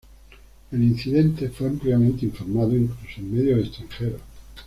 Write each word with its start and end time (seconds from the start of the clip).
El 0.71 0.81
incidente 0.83 1.49
fue 1.49 1.67
ampliamente 1.67 2.25
informado 2.25 2.75
incluso 2.75 3.17
en 3.19 3.35
medios 3.35 3.67
extranjeros. 3.67 4.21